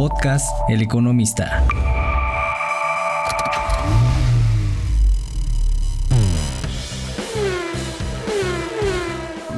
[0.00, 1.62] Podcast El Economista.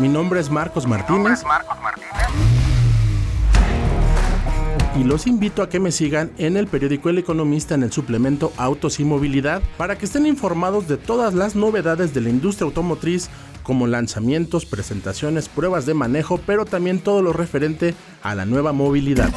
[0.00, 1.44] Mi nombre es Marcos Martínez.
[4.98, 8.52] Y los invito a que me sigan en el periódico El Economista en el suplemento
[8.56, 13.30] Autos y Movilidad para que estén informados de todas las novedades de la industria automotriz
[13.62, 19.32] como lanzamientos, presentaciones, pruebas de manejo, pero también todo lo referente a la nueva movilidad.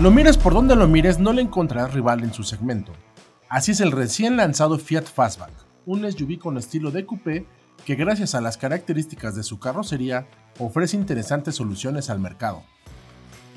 [0.00, 2.92] Lo mires por donde lo mires, no le encontrarás rival en su segmento.
[3.48, 5.52] Así es el recién lanzado Fiat Fastback,
[5.86, 7.46] un SUV con estilo de coupé
[7.86, 10.26] que gracias a las características de su carrocería
[10.58, 12.64] ofrece interesantes soluciones al mercado.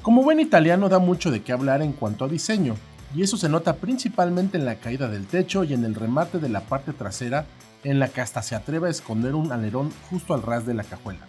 [0.04, 2.76] Como buen italiano da mucho de qué hablar en cuanto a diseño,
[3.16, 6.50] y eso se nota principalmente en la caída del techo y en el remate de
[6.50, 7.48] la parte trasera
[7.84, 10.84] en la que hasta se atreve a esconder un alerón justo al ras de la
[10.84, 11.26] cajuela.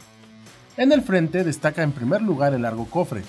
[0.77, 3.23] En el frente destaca en primer lugar el largo cofre,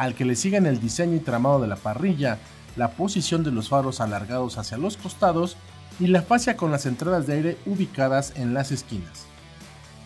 [0.00, 2.38] al que le siguen el diseño y tramado de la parrilla,
[2.74, 5.58] la posición de los faros alargados hacia los costados
[6.00, 9.26] y la fascia con las entradas de aire ubicadas en las esquinas.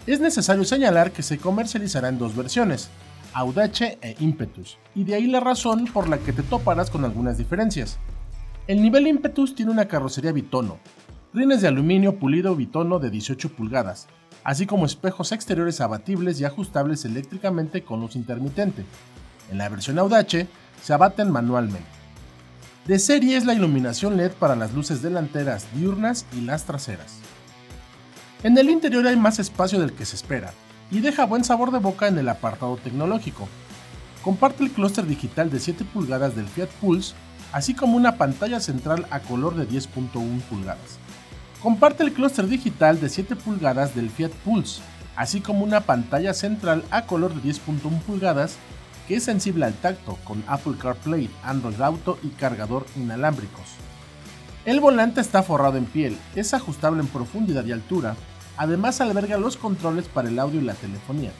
[0.08, 2.90] Es necesario señalar que se comercializará en dos versiones,
[3.34, 7.38] Audace e Impetus, y de ahí la razón por la que te toparás con algunas
[7.38, 8.00] diferencias.
[8.66, 10.80] El nivel Impetus tiene una carrocería bitono,
[11.32, 14.08] rines de aluminio pulido bitono de 18 pulgadas,
[14.42, 18.84] así como espejos exteriores abatibles y ajustables eléctricamente con luz intermitente.
[19.50, 20.48] En la versión Audace
[20.82, 21.86] se abaten manualmente.
[22.86, 27.18] De serie es la iluminación LED para las luces delanteras diurnas y las traseras.
[28.42, 30.52] En el interior hay más espacio del que se espera
[30.90, 33.48] y deja buen sabor de boca en el apartado tecnológico.
[34.22, 37.14] Comparte el clúster digital de 7 pulgadas del Fiat Pulse,
[37.52, 40.98] así como una pantalla central a color de 10.1 pulgadas.
[41.62, 44.82] Comparte el clúster digital de 7 pulgadas del Fiat Pulse,
[45.16, 48.56] así como una pantalla central a color de 10.1 pulgadas
[49.06, 53.64] que es sensible al tacto con Apple CarPlay, Android Auto y cargador inalámbricos.
[54.64, 58.16] El volante está forrado en piel, es ajustable en profundidad y altura,
[58.56, 61.32] además alberga los controles para el audio y la telefonía.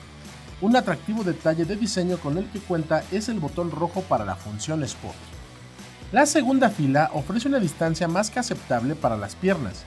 [0.61, 4.35] Un atractivo detalle de diseño con el que cuenta es el botón rojo para la
[4.35, 5.15] función Sport.
[6.11, 9.83] La segunda fila ofrece una distancia más que aceptable para las piernas,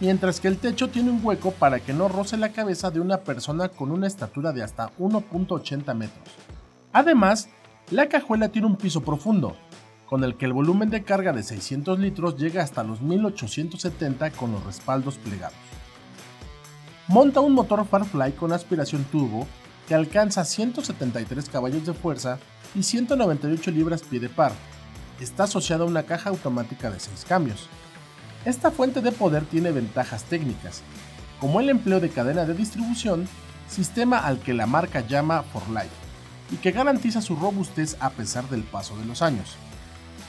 [0.00, 3.18] mientras que el techo tiene un hueco para que no roce la cabeza de una
[3.18, 6.57] persona con una estatura de hasta 1.80 metros.
[6.92, 7.48] Además,
[7.90, 9.56] la cajuela tiene un piso profundo,
[10.06, 14.52] con el que el volumen de carga de 600 litros llega hasta los 1870 con
[14.52, 15.56] los respaldos plegados.
[17.08, 19.46] Monta un motor Farfly con aspiración turbo
[19.86, 22.38] que alcanza 173 caballos de fuerza
[22.74, 24.52] y 198 libras-pie de par.
[25.20, 27.68] Está asociado a una caja automática de 6 cambios.
[28.44, 30.82] Esta fuente de poder tiene ventajas técnicas,
[31.40, 33.26] como el empleo de cadena de distribución,
[33.68, 36.07] sistema al que la marca llama For Life,
[36.50, 39.56] y que garantiza su robustez a pesar del paso de los años.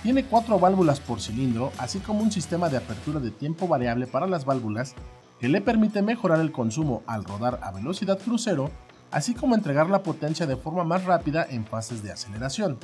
[0.03, 4.27] Tiene cuatro válvulas por cilindro, así como un sistema de apertura de tiempo variable para
[4.27, 4.95] las válvulas
[5.39, 8.71] que le permite mejorar el consumo al rodar a velocidad crucero,
[9.11, 12.77] así como entregar la potencia de forma más rápida en fases de aceleración.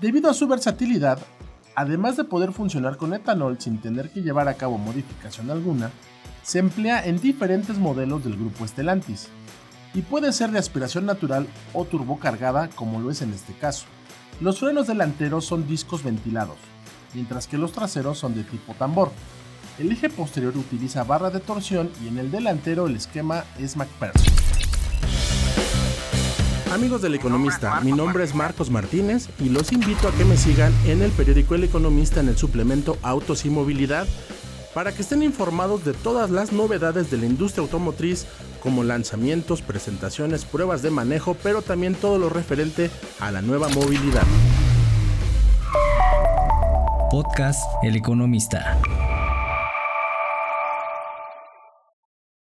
[0.00, 1.18] Debido a su versatilidad,
[1.74, 5.90] además de poder funcionar con etanol sin tener que llevar a cabo modificación alguna,
[6.42, 9.28] se emplea en diferentes modelos del grupo Stellantis
[9.94, 13.86] y puede ser de aspiración natural o turbocargada como lo es en este caso.
[14.40, 16.56] Los frenos delanteros son discos ventilados,
[17.14, 19.10] mientras que los traseros son de tipo tambor.
[19.78, 24.32] El eje posterior utiliza barra de torsión y en el delantero el esquema es McPherson.
[26.72, 30.72] Amigos del Economista, mi nombre es Marcos Martínez y los invito a que me sigan
[30.86, 34.06] en el periódico El Economista en el suplemento Autos y Movilidad
[34.74, 38.26] para que estén informados de todas las novedades de la industria automotriz
[38.62, 44.24] como lanzamientos, presentaciones, pruebas de manejo, pero también todo lo referente a la nueva movilidad.
[47.10, 48.78] Podcast El Economista.